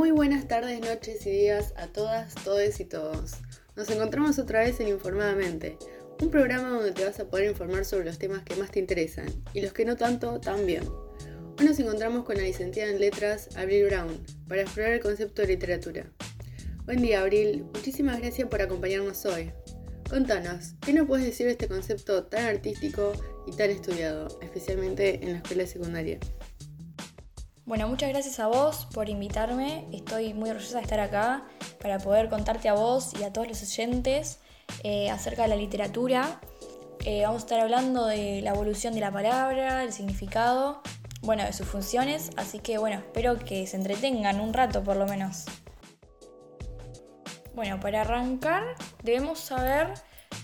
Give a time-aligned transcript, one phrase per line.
[0.00, 3.32] Muy buenas tardes, noches y días a todas, todes y todos.
[3.76, 5.76] Nos encontramos otra vez en Informadamente,
[6.22, 9.26] un programa donde te vas a poder informar sobre los temas que más te interesan
[9.52, 10.84] y los que no tanto también.
[11.58, 15.48] Hoy nos encontramos con la licenciada en letras Abril Brown para explorar el concepto de
[15.48, 16.10] literatura.
[16.86, 17.66] Buen día, Abril.
[17.74, 19.52] Muchísimas gracias por acompañarnos hoy.
[20.08, 23.12] Contanos, ¿qué nos puedes decir de este concepto tan artístico
[23.46, 26.18] y tan estudiado, especialmente en la escuela secundaria?
[27.70, 29.86] Bueno, muchas gracias a vos por invitarme.
[29.92, 31.44] Estoy muy orgullosa de estar acá
[31.80, 34.40] para poder contarte a vos y a todos los oyentes
[34.82, 36.40] eh, acerca de la literatura.
[37.04, 40.82] Eh, vamos a estar hablando de la evolución de la palabra, el significado,
[41.22, 45.06] bueno, de sus funciones, así que bueno, espero que se entretengan un rato por lo
[45.06, 45.44] menos.
[47.54, 48.64] Bueno, para arrancar
[49.04, 49.94] debemos saber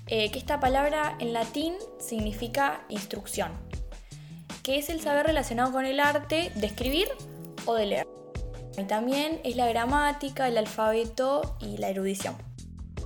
[0.06, 3.50] eh, que esta palabra en latín significa instrucción
[4.66, 7.06] que es el saber relacionado con el arte de escribir
[7.66, 8.08] o de leer.
[8.76, 12.34] Y también es la gramática, el alfabeto y la erudición.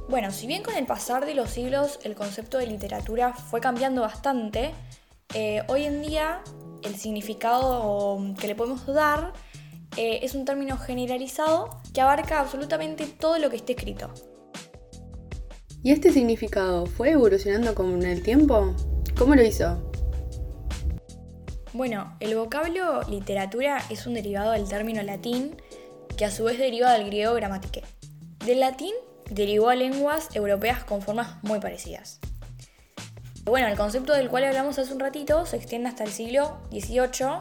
[0.09, 4.01] Bueno, si bien con el pasar de los siglos el concepto de literatura fue cambiando
[4.01, 4.71] bastante,
[5.35, 6.41] eh, hoy en día
[6.83, 9.35] el significado que le podemos dar
[9.99, 14.11] eh, es un término generalizado que abarca absolutamente todo lo que esté escrito.
[15.83, 18.75] ¿Y este significado fue evolucionando con el tiempo?
[19.19, 19.90] ¿Cómo lo hizo?
[21.73, 25.57] Bueno, el vocablo literatura es un derivado del término latín
[26.17, 27.85] que a su vez deriva del griego gramátique.
[28.45, 28.93] Del latín
[29.31, 32.19] derivó a lenguas europeas con formas muy parecidas.
[33.45, 37.39] Bueno, el concepto del cual hablamos hace un ratito se extiende hasta el siglo XVIII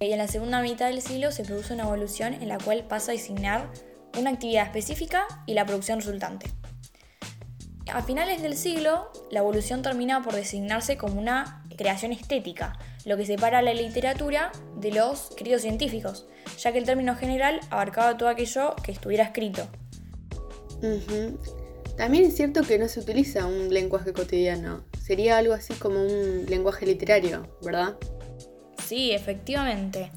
[0.00, 3.12] y en la segunda mitad del siglo se produce una evolución en la cual pasa
[3.12, 3.70] a designar
[4.18, 6.50] una actividad específica y la producción resultante.
[7.92, 13.26] A finales del siglo, la evolución termina por designarse como una creación estética, lo que
[13.26, 16.26] separa la literatura de los escritos científicos,
[16.58, 19.68] ya que el término general abarcaba todo aquello que estuviera escrito.
[21.96, 26.46] También es cierto que no se utiliza un lenguaje cotidiano, sería algo así como un
[26.48, 27.96] lenguaje literario, ¿verdad?
[28.84, 30.10] Sí, efectivamente.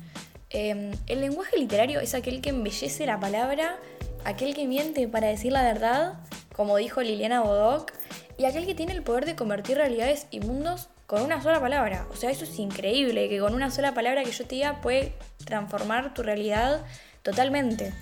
[0.50, 3.78] Em, el lenguaje literario es aquel que embellece la palabra,
[4.24, 6.20] aquel que miente para decir la verdad,
[6.56, 7.92] como dijo Liliana Bodoc,
[8.38, 12.08] y aquel que tiene el poder de convertir realidades y mundos con una sola palabra.
[12.12, 15.14] O sea, eso es increíble, que con una sola palabra que yo te diga puede
[15.46, 16.86] transformar tu realidad
[17.22, 17.94] totalmente.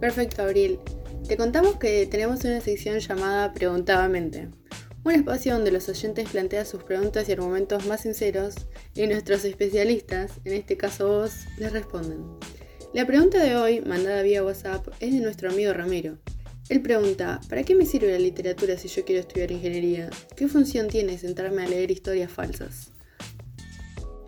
[0.00, 0.78] Perfecto, Abril.
[1.26, 4.48] Te contamos que tenemos una sección llamada Preguntadamente,
[5.04, 8.54] un espacio donde los oyentes plantean sus preguntas y argumentos más sinceros
[8.94, 12.24] y nuestros especialistas, en este caso vos, les responden.
[12.94, 16.16] La pregunta de hoy, mandada vía WhatsApp, es de nuestro amigo Ramiro,
[16.68, 20.10] él pregunta, ¿para qué me sirve la literatura si yo quiero estudiar ingeniería?
[20.36, 22.92] ¿Qué función tiene sentarme a leer historias falsas?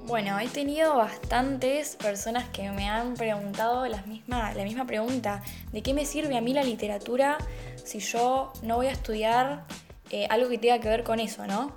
[0.06, 6.06] Bueno, he tenido bastantes personas que me han preguntado la misma, pregunta, ¿de qué me
[6.06, 7.38] sirve a mí la literatura
[7.84, 9.66] si yo no voy a estudiar
[10.10, 11.76] eh, algo que tenga que ver con eso, ¿no?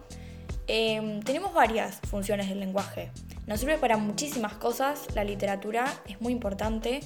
[0.68, 3.12] Em, tenemos varias funciones del lenguaje.
[3.46, 7.02] Nos sirve para muchísimas cosas, la literatura es muy importante.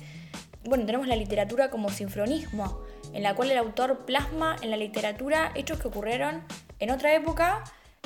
[0.63, 2.79] Bueno, tenemos la literatura como sinfronismo,
[3.13, 6.43] en la cual el autor plasma en la literatura hechos que ocurrieron
[6.79, 7.63] en otra época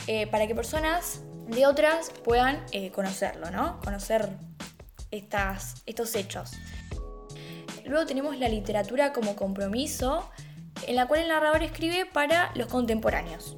[0.07, 3.79] eh, para que personas de otras puedan eh, conocerlo, ¿no?
[3.81, 4.29] Conocer
[5.11, 6.51] estas, estos hechos.
[7.85, 10.29] Luego tenemos la literatura como compromiso,
[10.87, 13.57] en la cual el narrador escribe para los contemporáneos.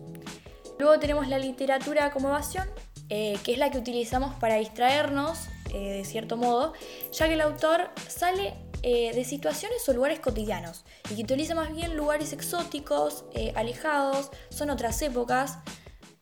[0.79, 2.67] Luego tenemos la literatura como evasión,
[3.09, 6.73] eh, que es la que utilizamos para distraernos, de cierto modo,
[7.11, 8.53] ya que el autor sale
[8.83, 14.29] eh, de situaciones o lugares cotidianos y que utiliza más bien lugares exóticos, eh, alejados,
[14.49, 15.57] son otras épocas,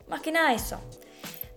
[0.08, 0.80] más que nada eso.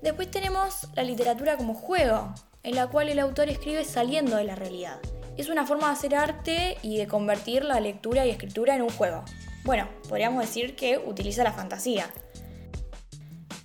[0.02, 4.54] Después tenemos la literatura como juego, en la cual el autor escribe saliendo de la
[4.54, 4.98] realidad.
[5.36, 8.90] Es una forma de hacer arte y de convertir la lectura y escritura en un
[8.90, 9.24] juego.
[9.64, 12.10] Bueno, podríamos decir que utiliza la fantasía.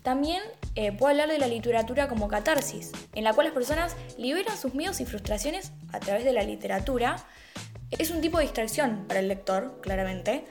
[0.01, 0.41] También
[0.75, 4.73] eh, puedo hablar de la literatura como catarsis, en la cual las personas liberan sus
[4.73, 7.17] miedos y frustraciones a través de la literatura.
[7.91, 10.45] Es un tipo de distracción para el lector, claramente,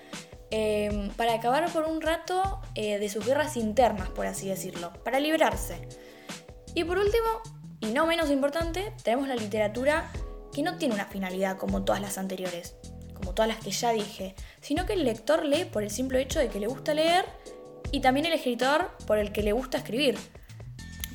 [0.50, 5.20] em, para acabar por un rato eh, de sus guerras internas, por así decirlo, para
[5.20, 5.86] liberarse.
[6.74, 7.26] Y por último,
[7.80, 10.10] y no menos importante, tenemos la literatura
[10.52, 12.76] que no tiene una finalidad como todas las anteriores,
[13.14, 16.38] como todas las que ya dije, sino que el lector lee por el simple hecho
[16.38, 17.24] de que le gusta leer
[17.92, 20.16] y también el escritor por el que le gusta escribir.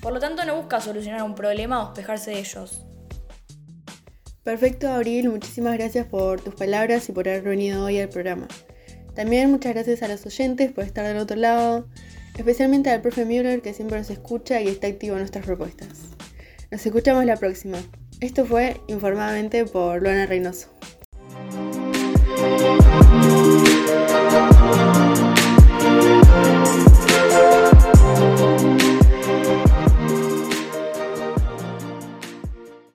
[0.01, 2.85] Por lo tanto, no busca solucionar un problema o despejarse de ellos.
[4.43, 8.47] Perfecto, Abril, muchísimas gracias por tus palabras y por haber venido hoy al programa.
[9.15, 11.87] También muchas gracias a los oyentes por estar del otro lado,
[12.37, 15.87] especialmente al profe Müller que siempre nos escucha y está activo en nuestras propuestas.
[16.71, 17.77] Nos escuchamos la próxima.
[18.19, 20.69] Esto fue informadamente por Luana Reynoso.